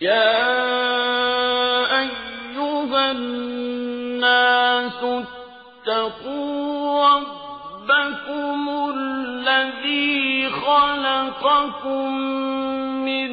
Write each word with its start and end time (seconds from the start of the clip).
يا 0.00 0.36
أيها 2.00 3.10
الناس 3.10 4.92
اتقوا 5.86 7.08
ربكم 7.08 8.68
الذي 8.94 10.50
خلقكم 10.50 12.12
من 13.04 13.30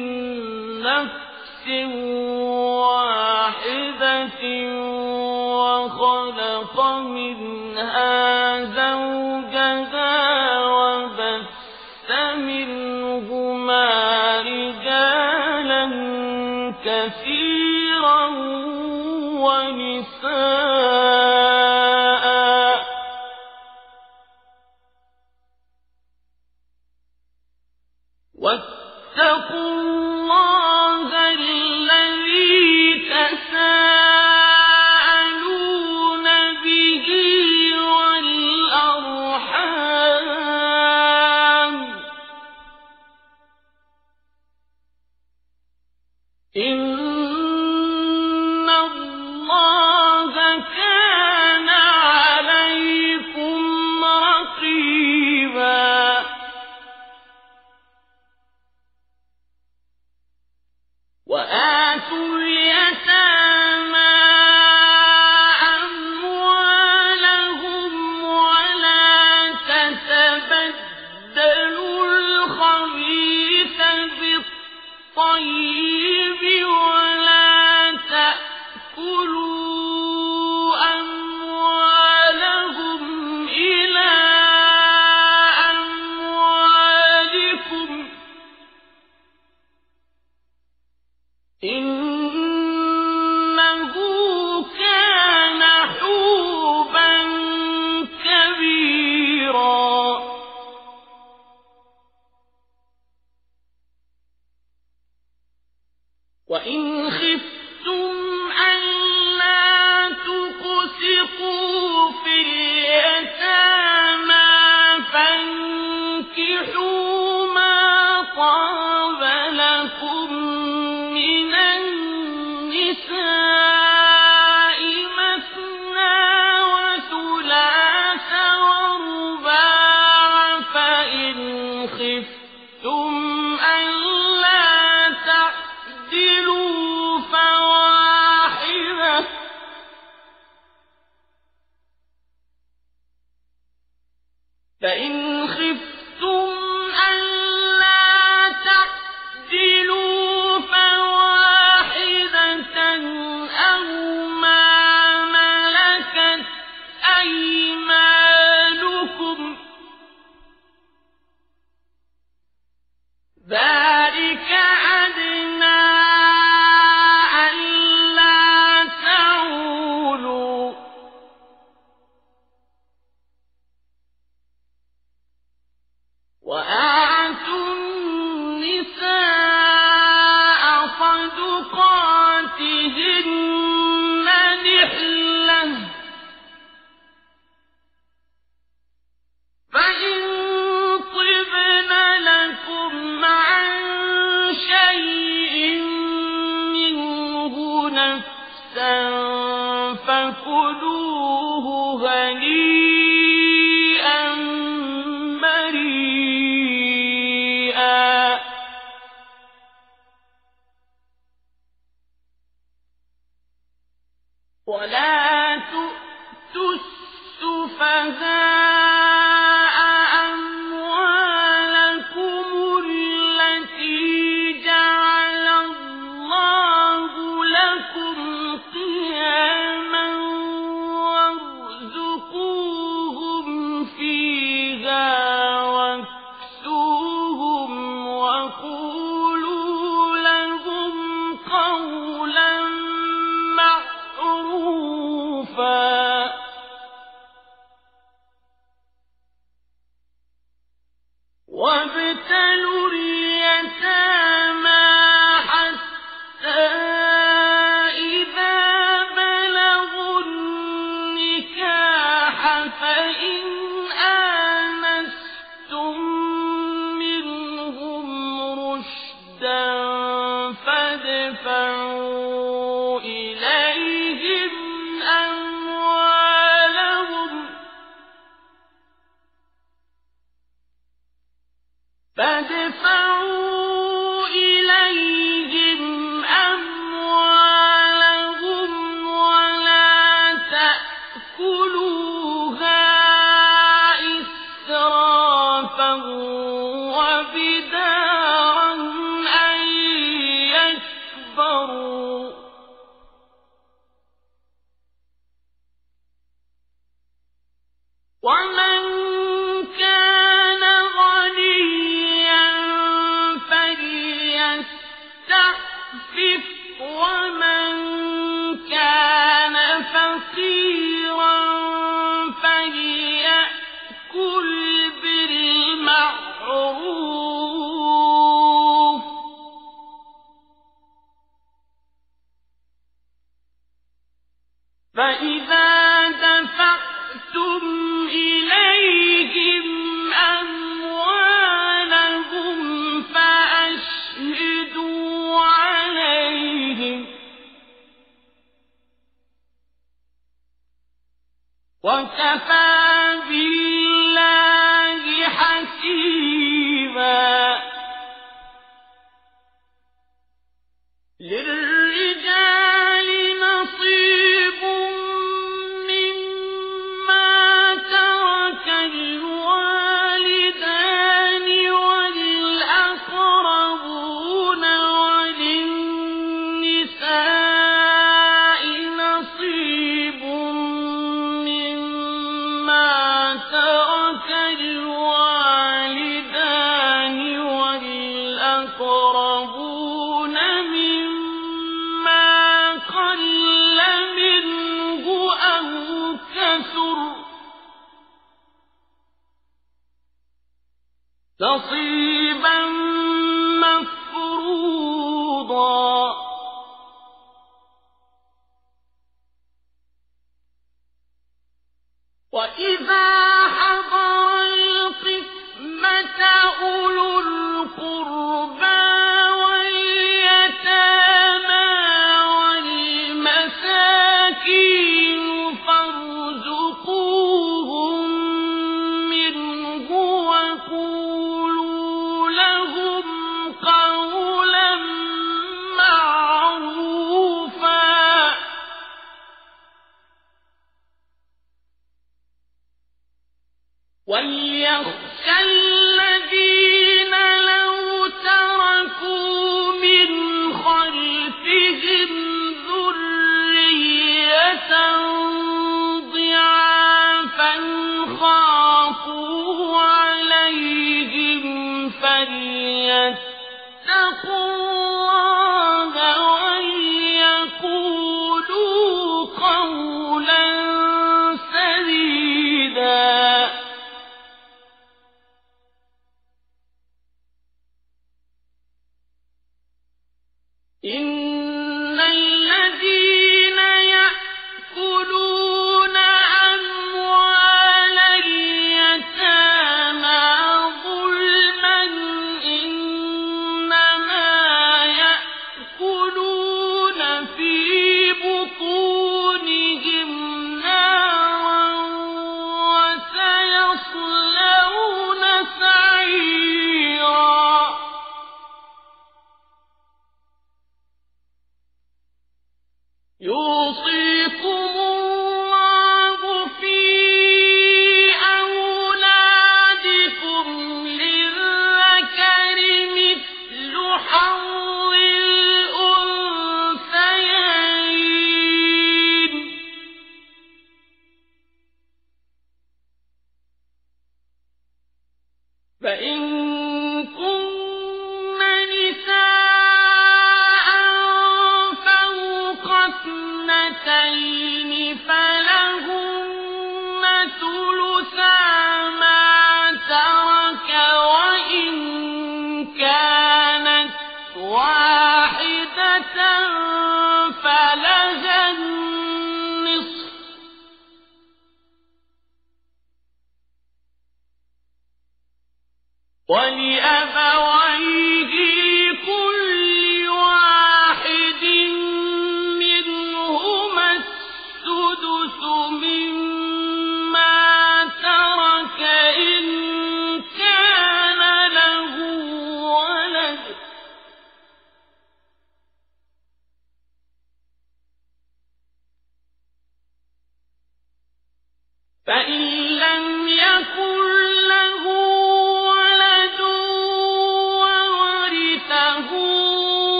نفس 0.82 1.68
واحدة 2.80 4.28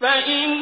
فإن 0.00 0.55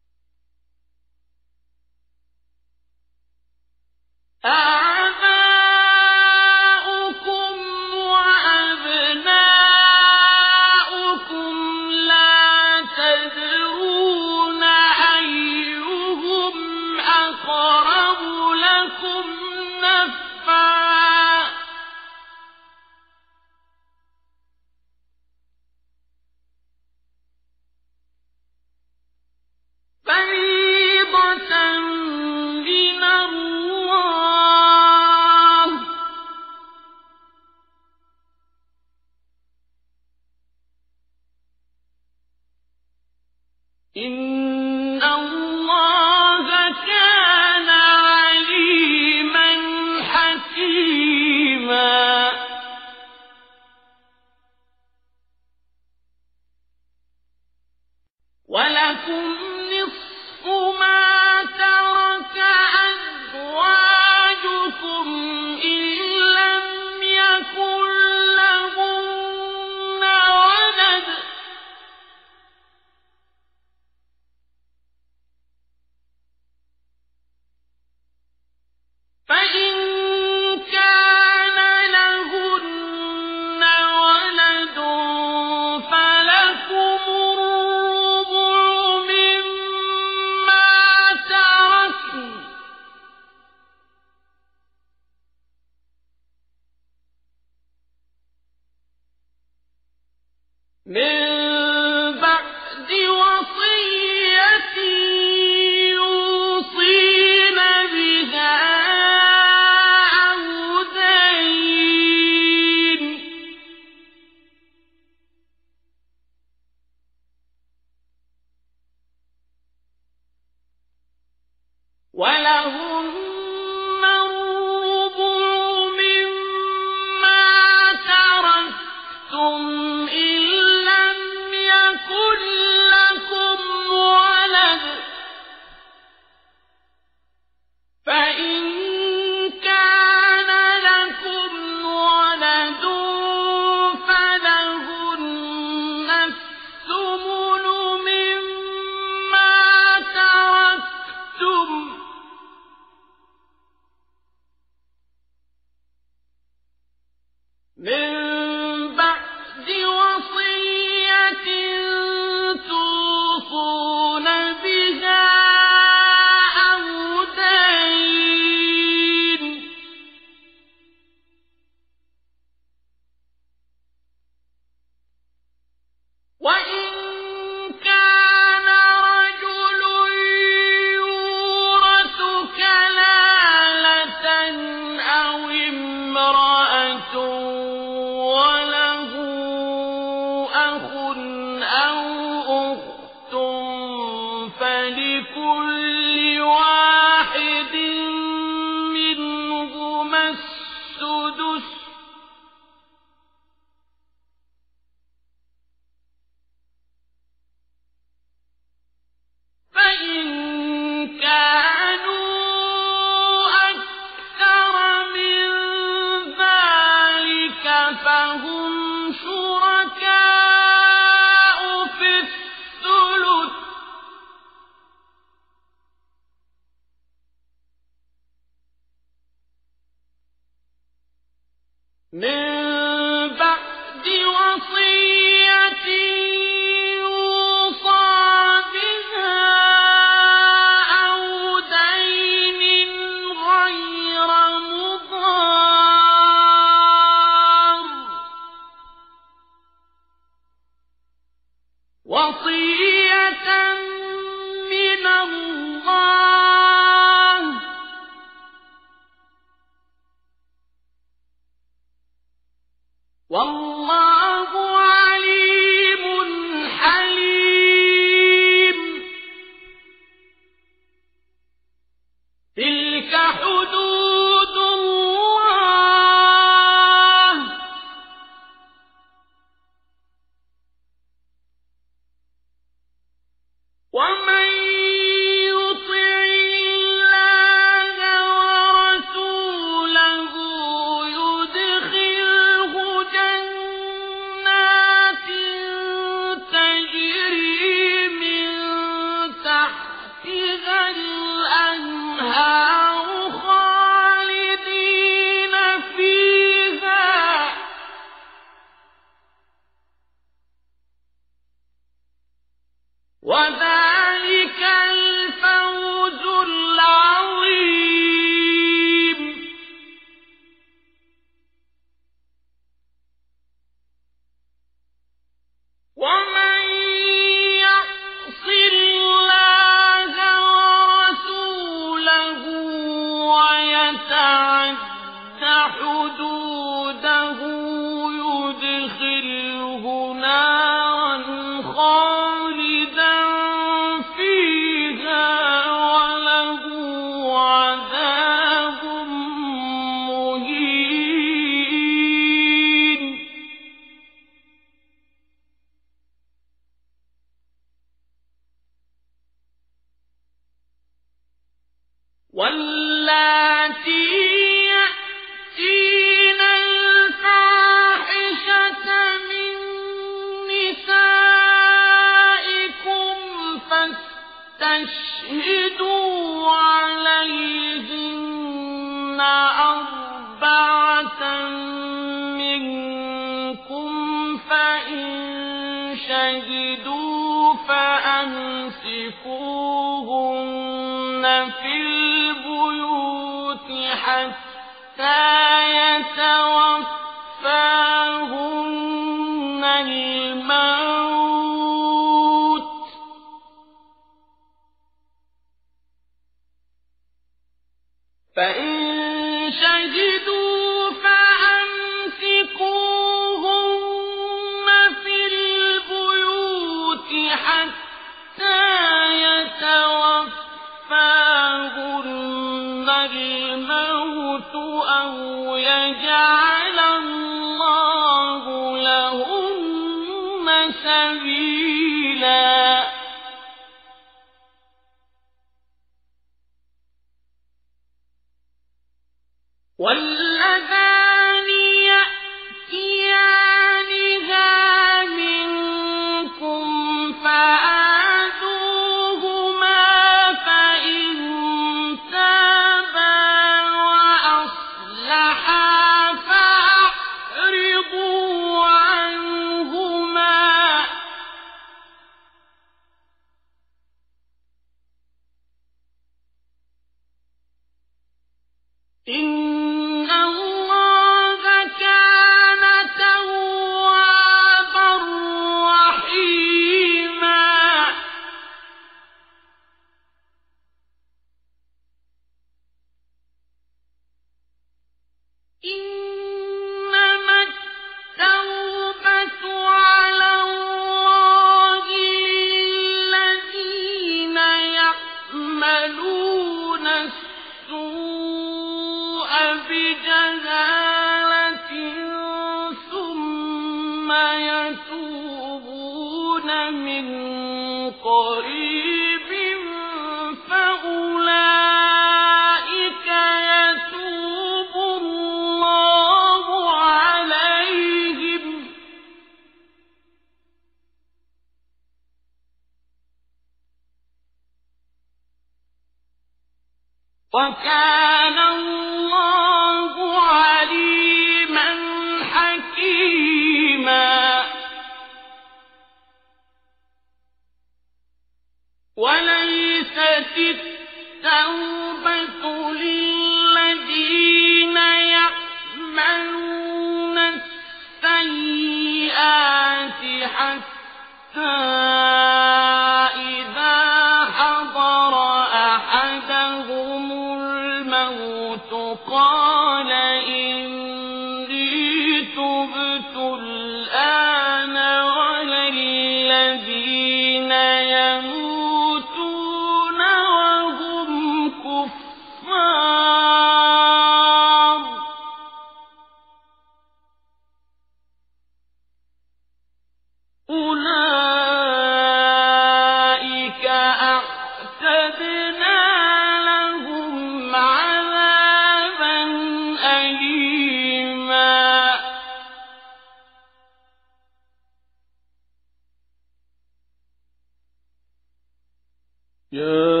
يا 599.53 600.00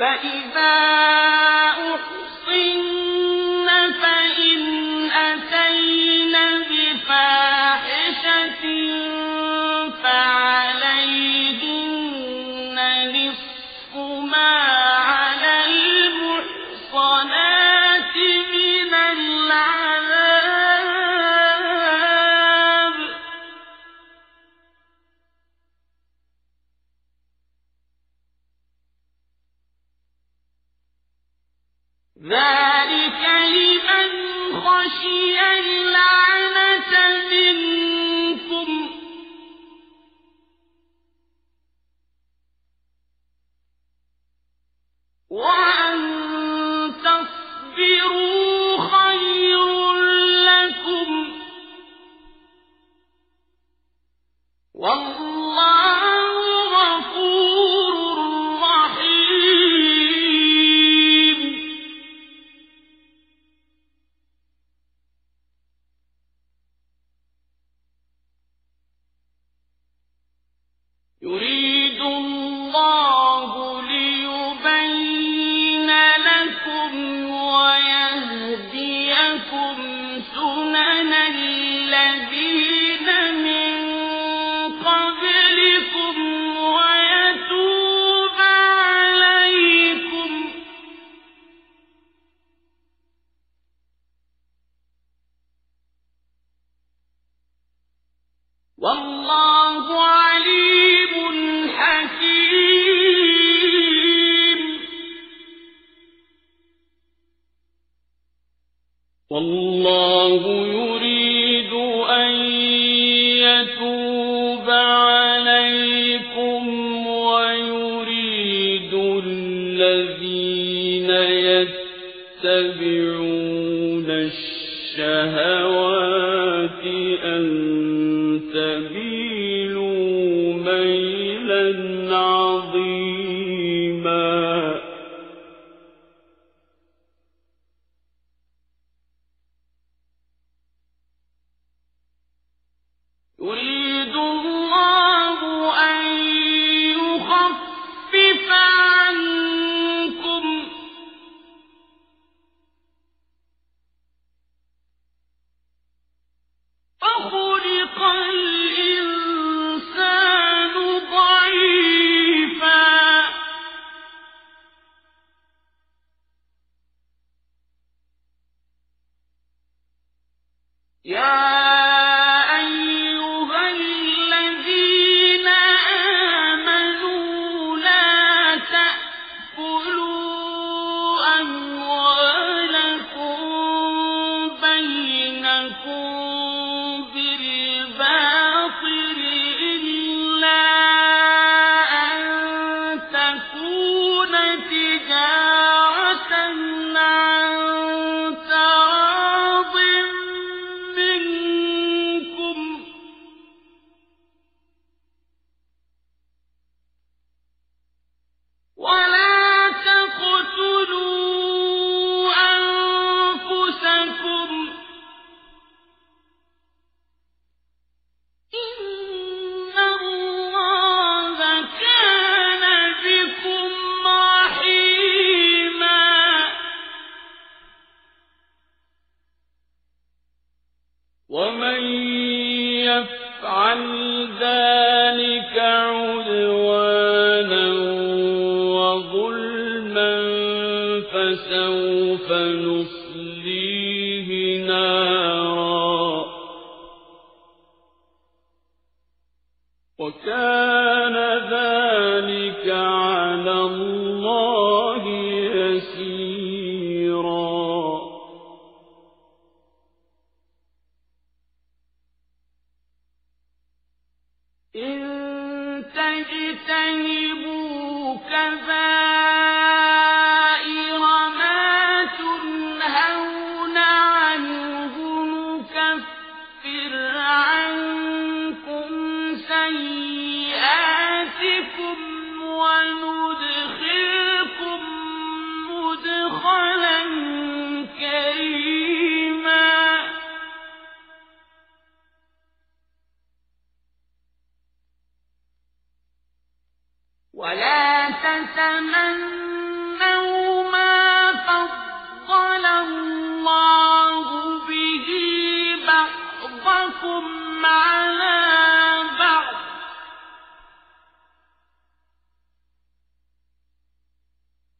فإذا 0.00 0.99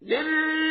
للرجال 0.03 0.70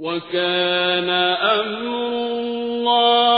وكان 0.00 1.10
أمر 1.10 2.10
الله 2.80 3.29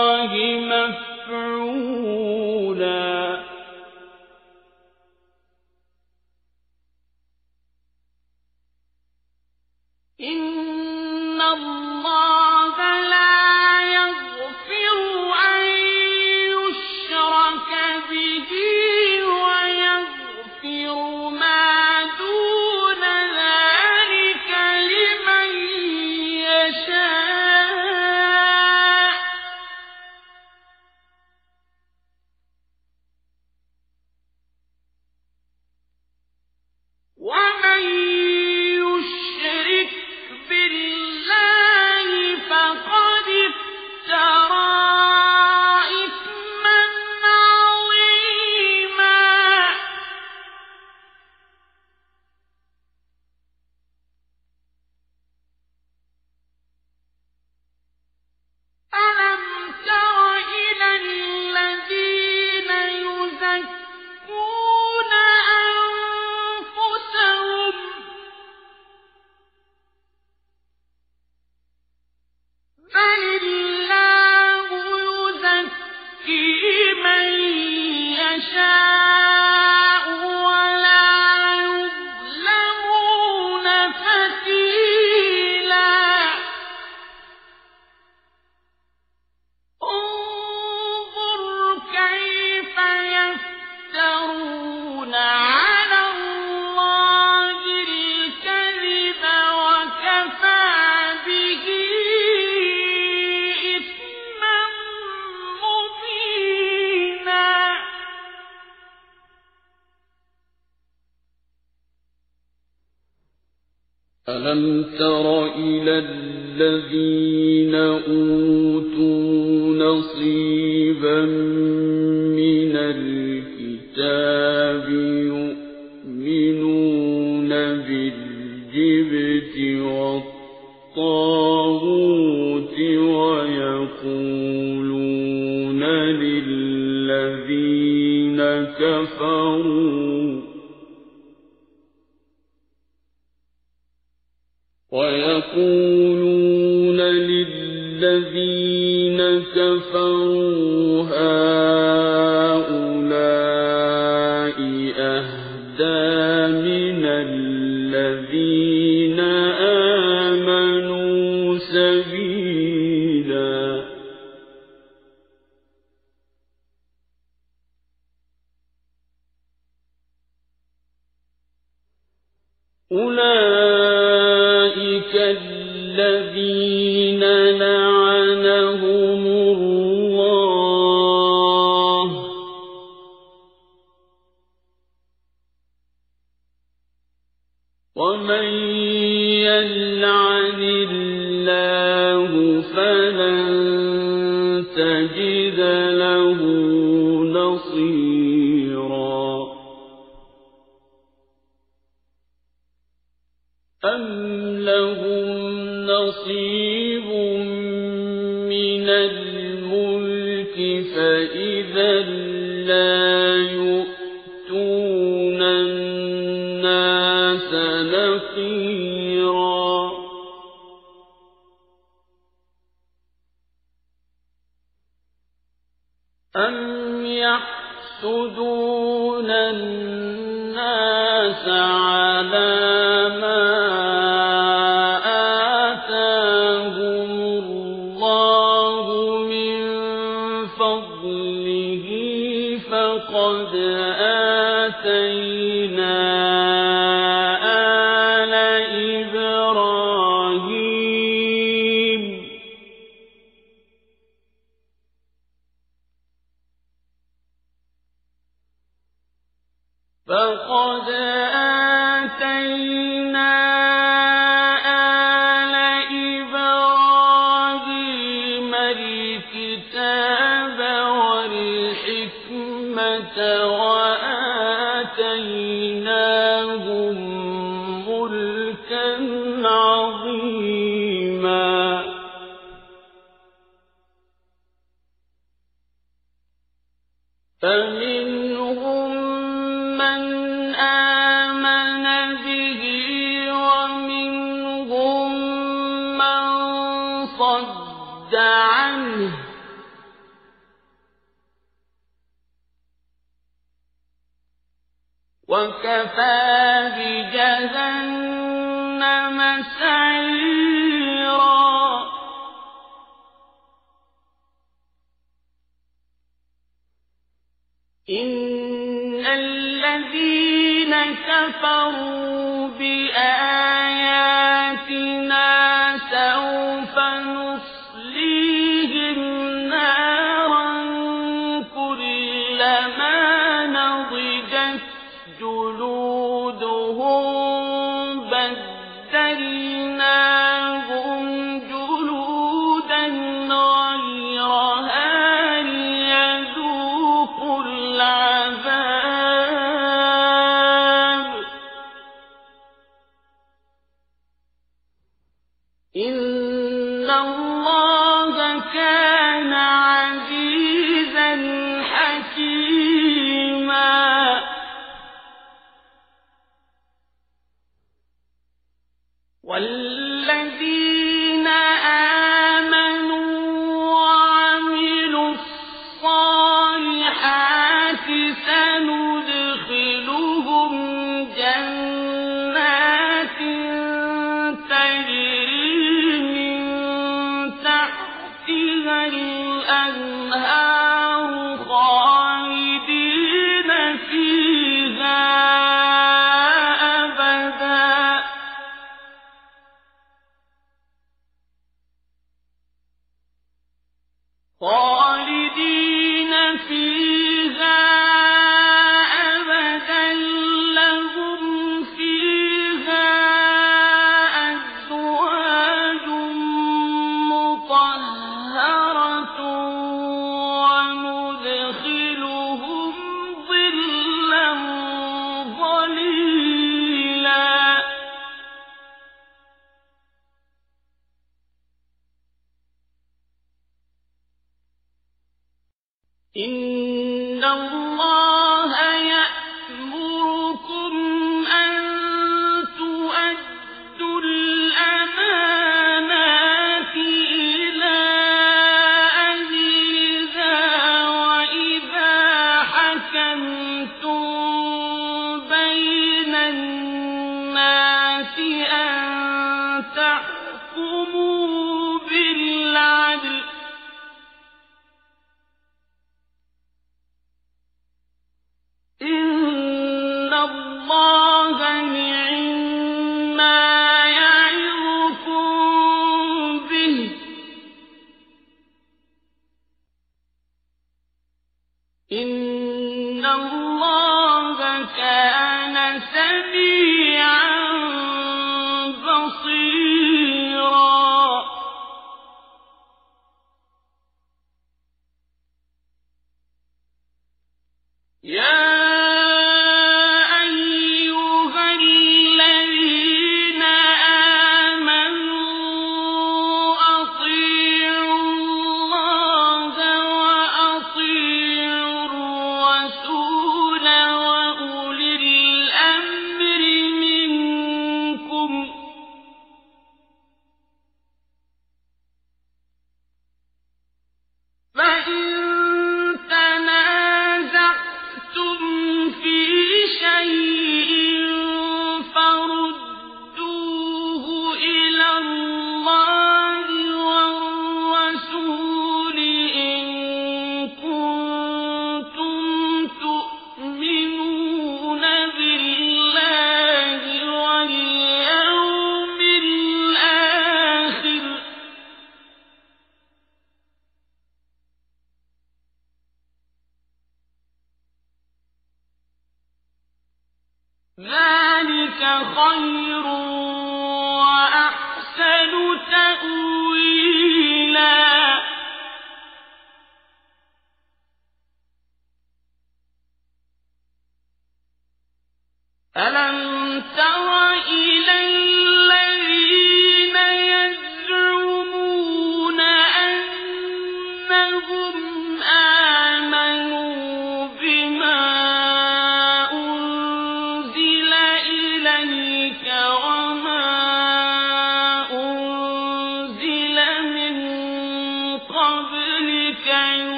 إن 318.01 319.07
الذين 319.07 320.75
كفروا 321.09 322.49
بآياتنا 322.59 322.93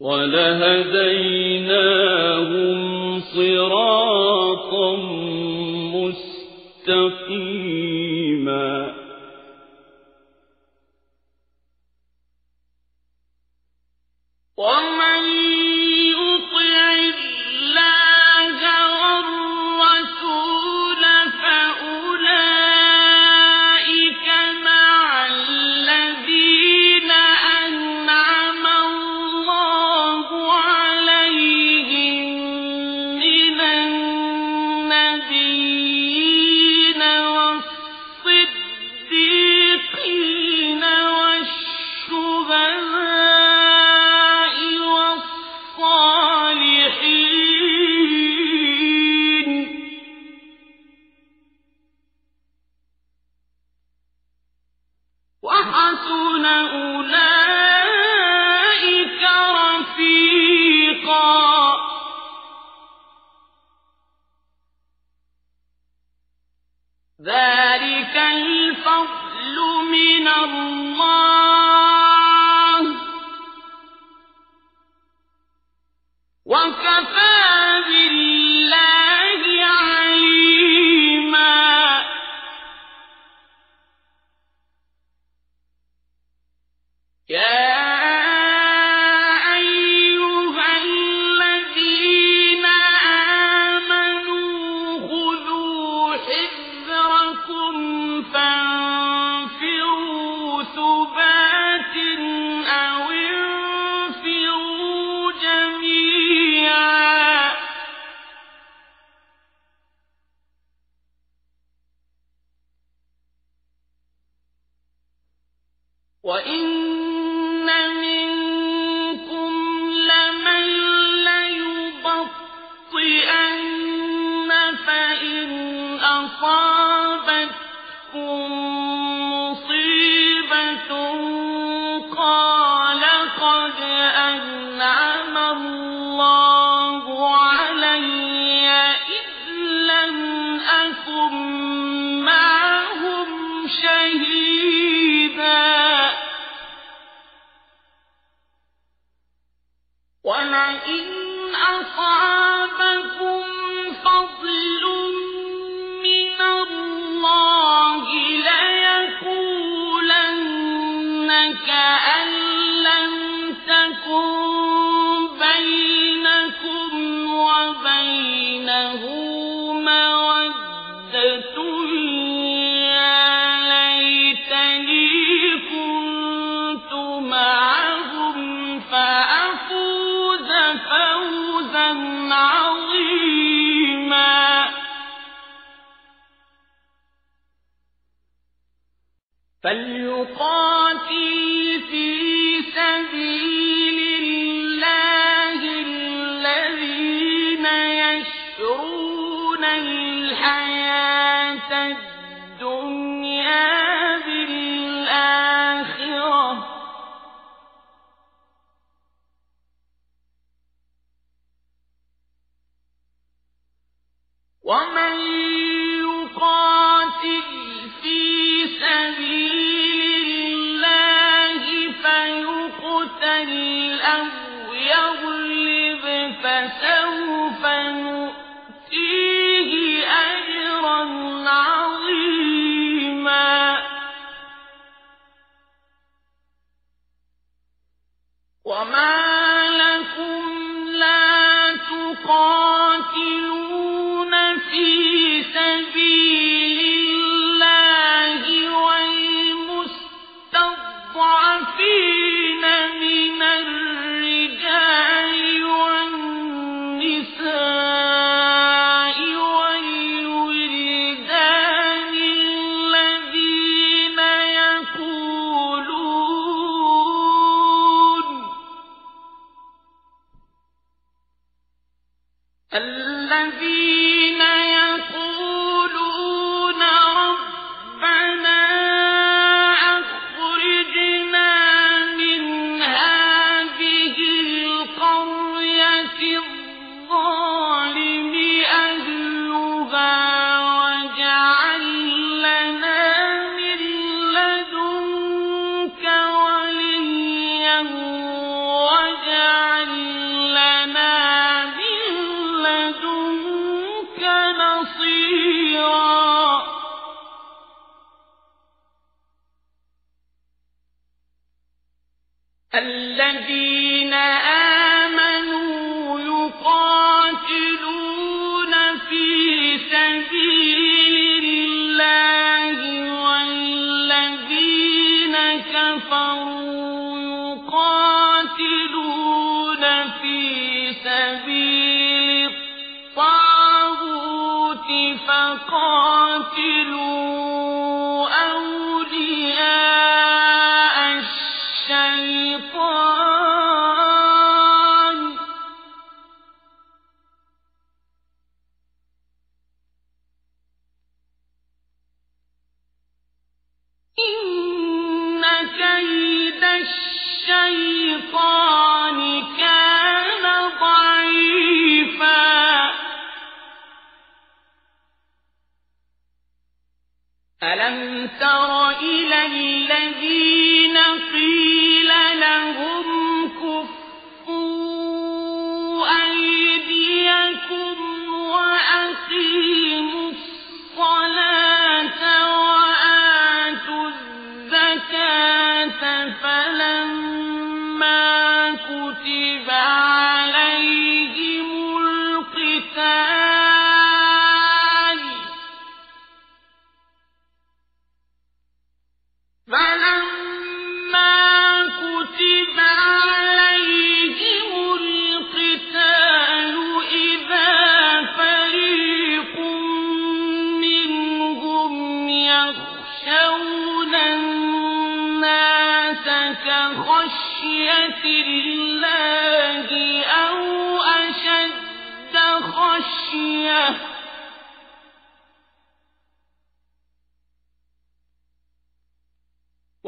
ولهديناهم 0.00 1.60
صراطا 3.20 4.96
مستقيما. 6.88 7.60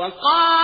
وقال 0.02 0.61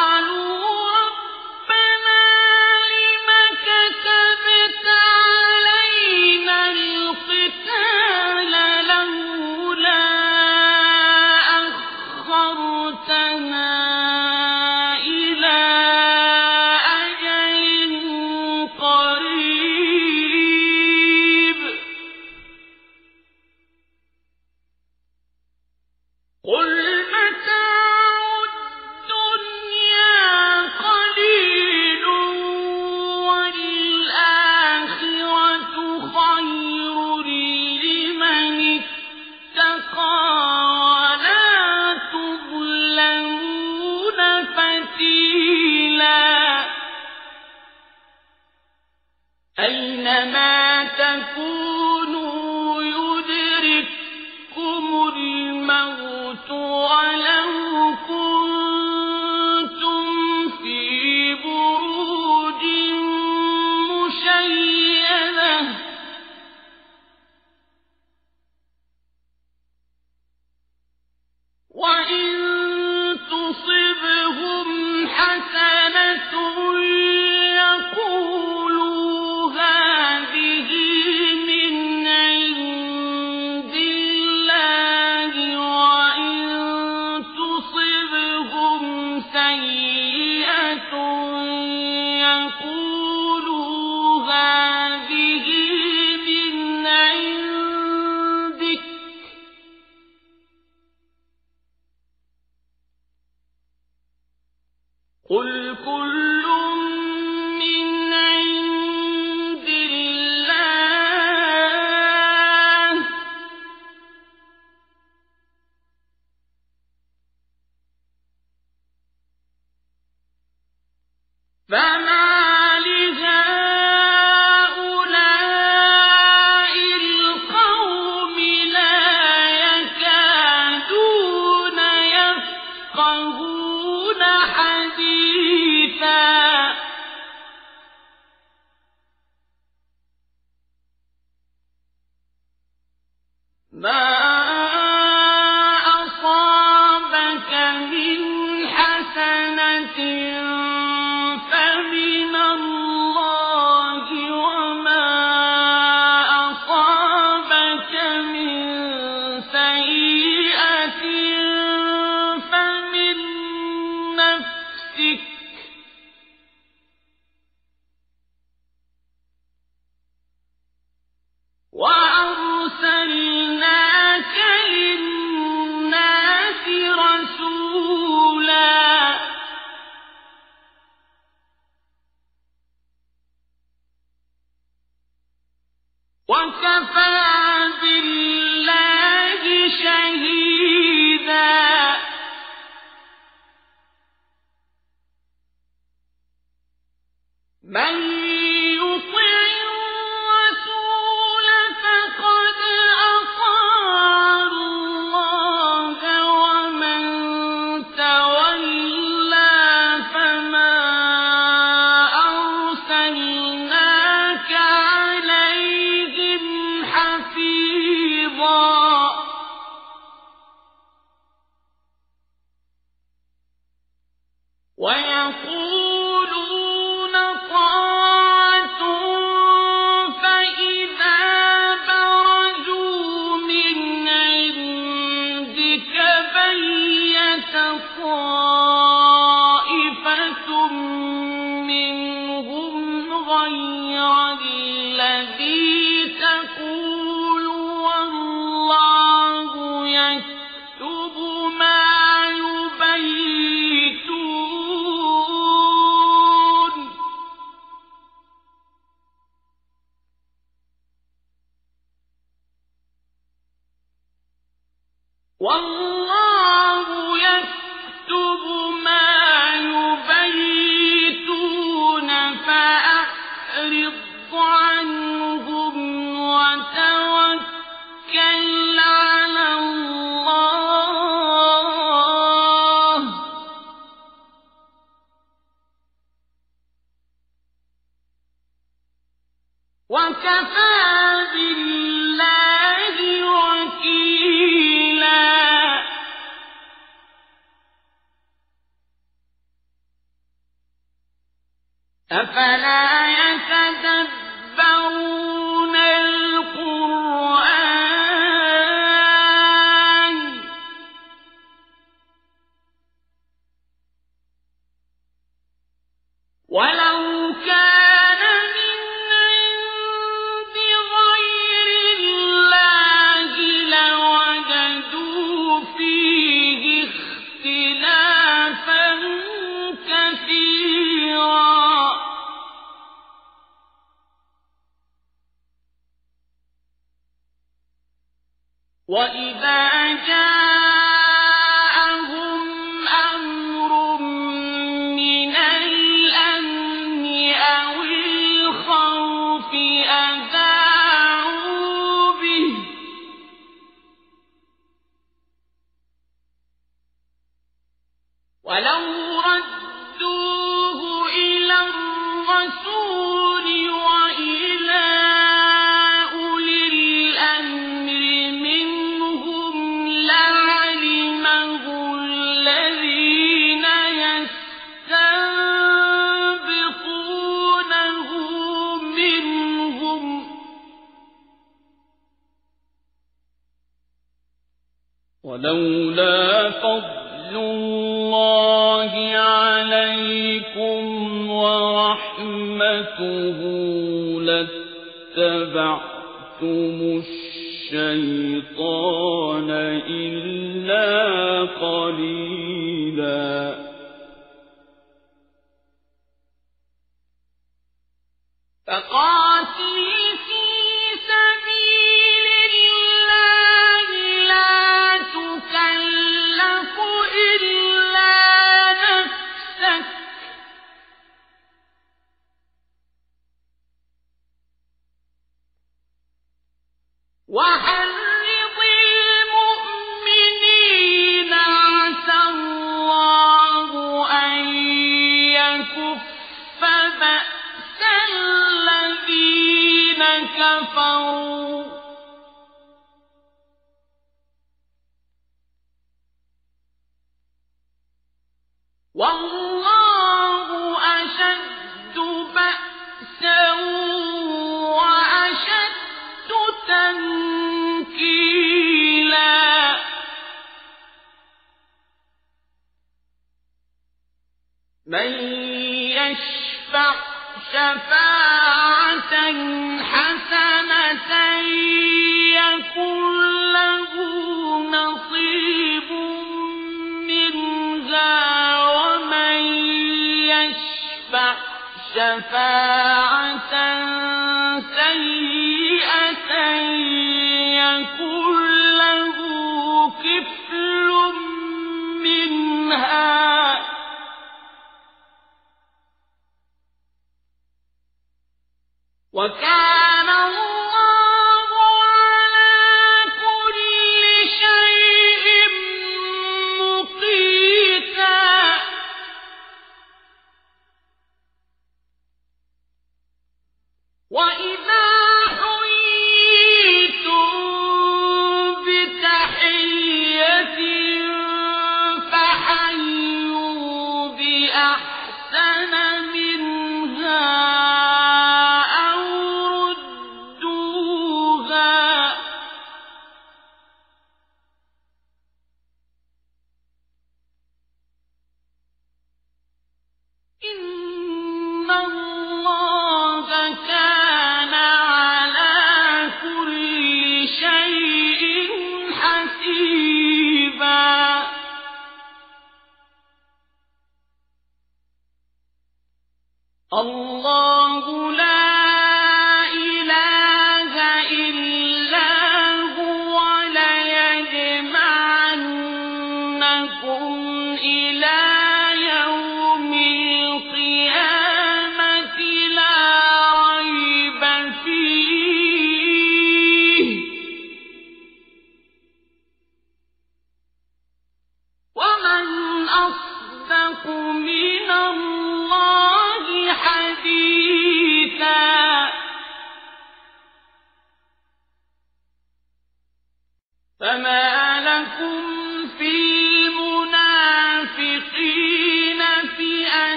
وإذا 514.10 514.56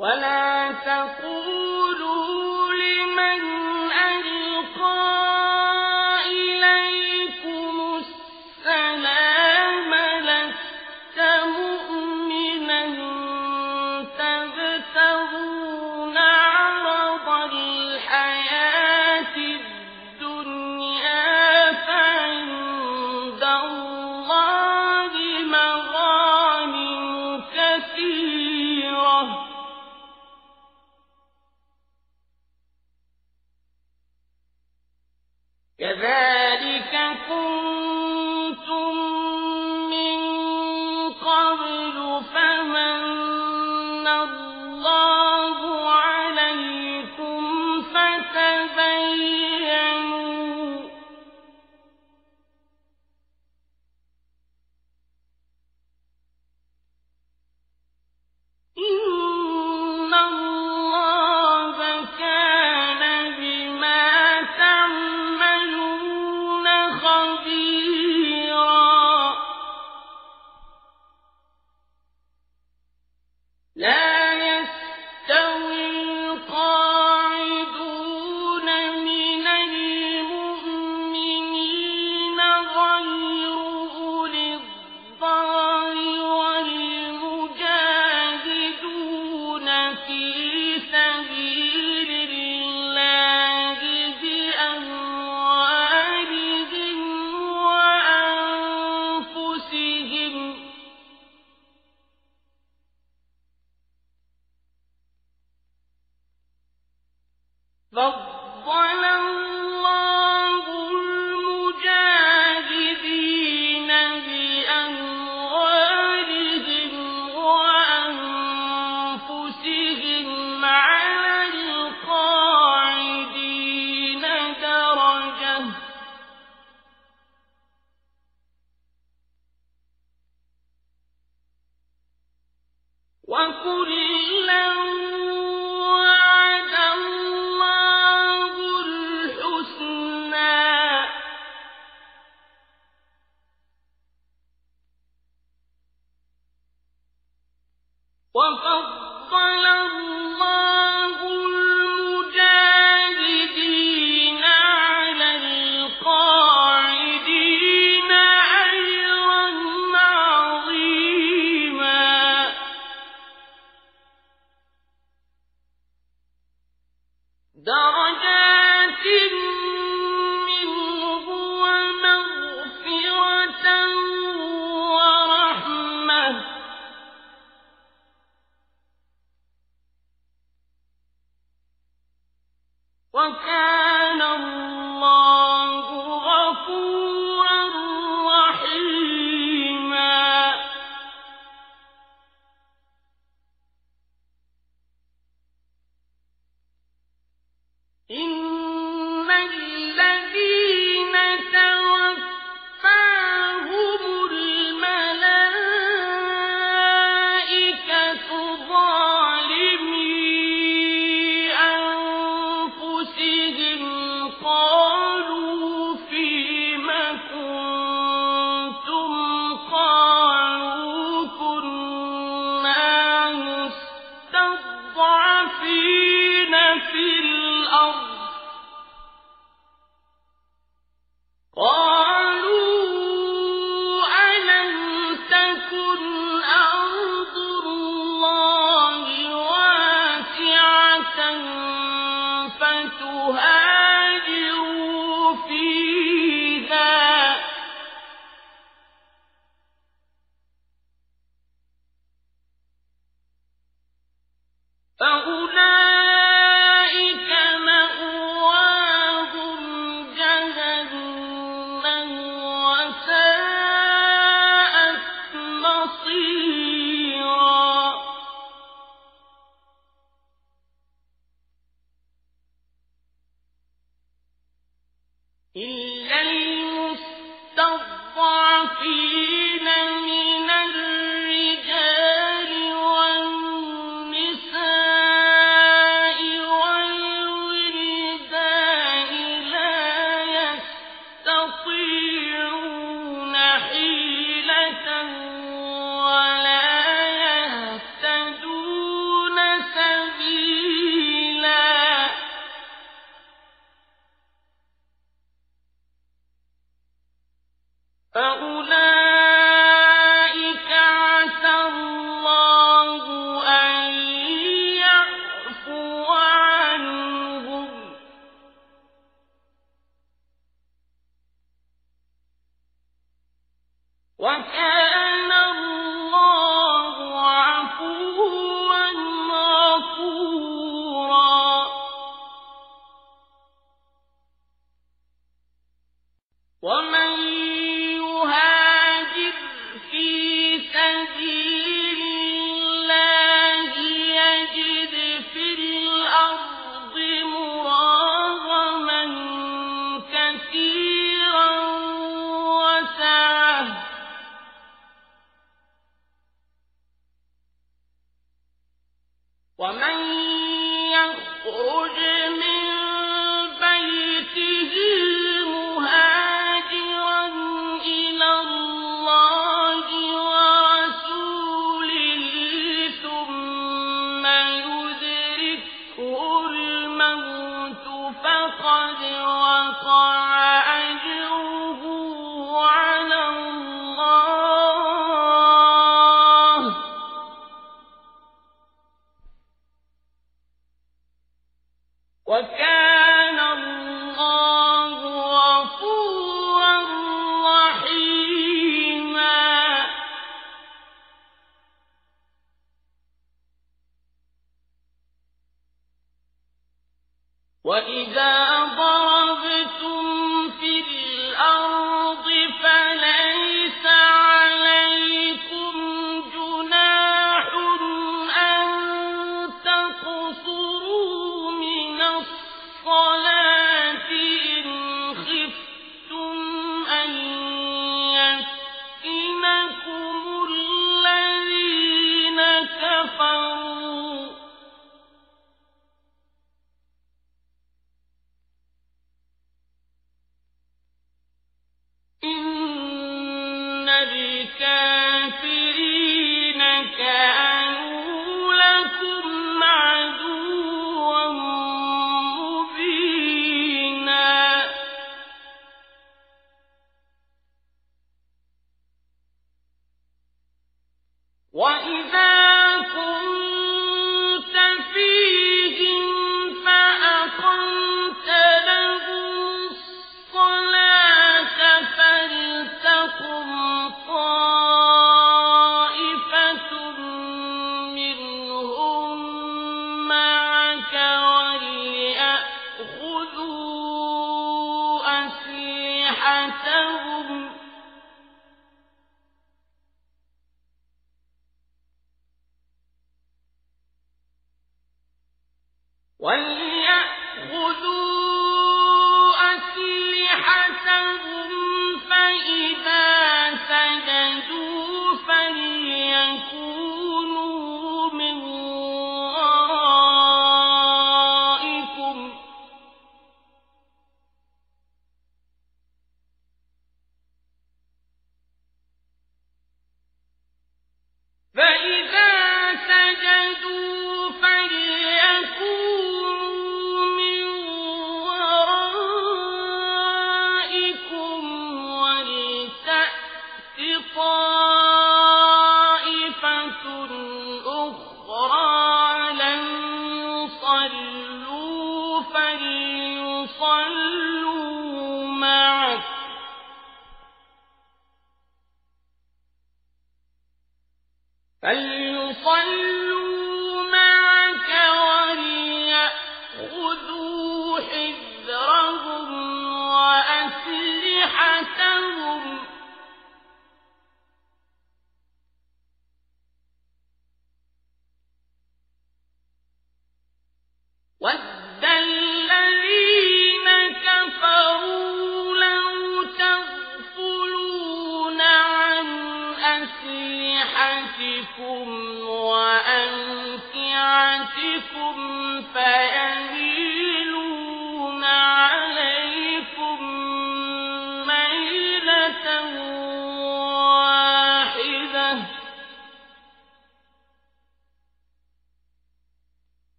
ولا 0.00 0.72
تقولوا 0.72 1.49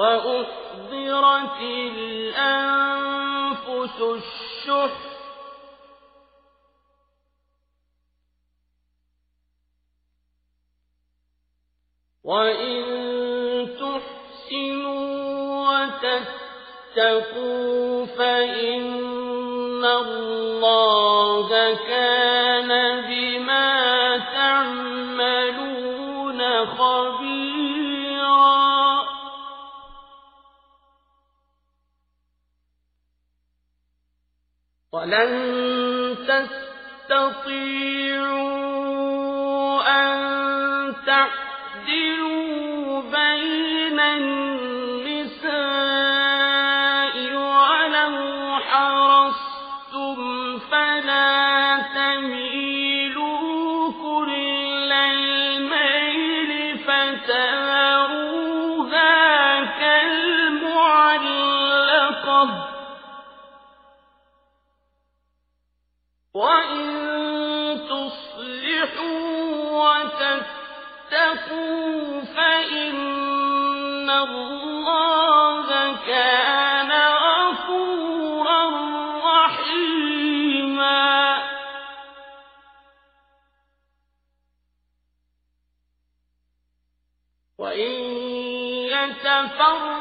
وأحضرت 0.00 1.60
الأنفس 2.00 2.80
الشح 4.00 4.96
وإن 12.24 12.84
تحسنوا 13.80 15.00
وتتقوا 16.96 18.06
فإن 18.06 19.84
الله 19.84 20.99
ولن 34.92 36.16
تستطيعوا 37.08 38.49
وَإِن 66.50 67.86
تُصْلِحُوا 67.88 69.22
وَتَتَّقُوا 69.90 71.30
فَإِنَّ 72.20 74.10
اللَّهَ 74.10 75.68
كَانَ 76.06 76.90
غَفُورًا 77.26 78.62
رَّحِيمًا 79.30 81.08
وَإِن 87.58 87.92
يَتَفَرَّقَا 88.96 90.00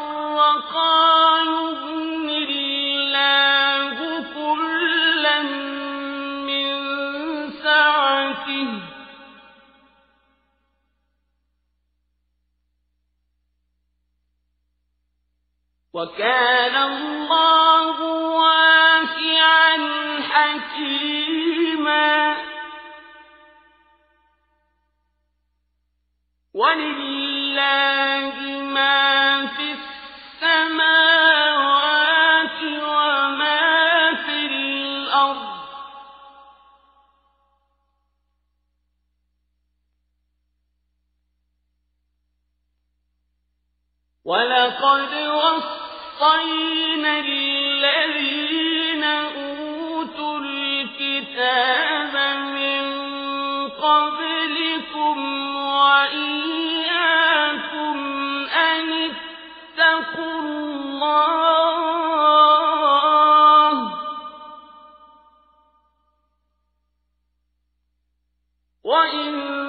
وكان 16.00 16.76
الله 16.76 18.02
واسعا 18.42 19.78
حكيما. 20.32 22.10
ولله 26.54 28.36
ما 28.64 29.46
في 29.48 29.72
السماوات 30.42 31.00
وما 32.84 34.16
في 34.16 34.46
الأرض. 34.46 35.50
ولقد 44.26 45.14
وصل 45.14 45.79
الذين 47.16 49.04
أوتوا 49.04 50.40
الكتاب 50.40 52.16
من 52.56 52.84
قبلكم 53.70 55.20
الله 55.28 55.90
وإن 68.84 69.69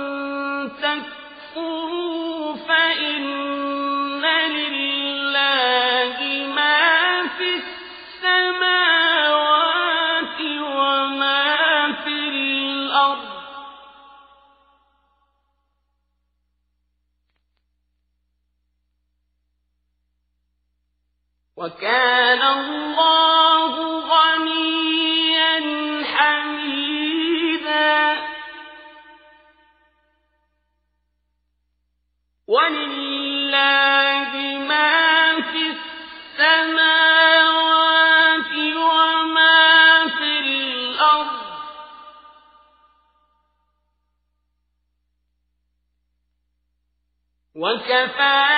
وكفى 48.03 48.50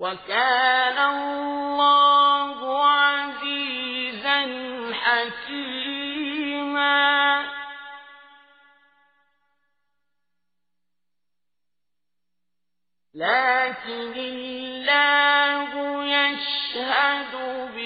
وكان 0.00 0.98
الله 0.98 2.86
عزيزا 2.86 4.40
حكيما. 4.92 5.96
لكن 13.14 14.12
الله 14.16 15.70
يشهد 16.04 17.32
به 17.74 17.85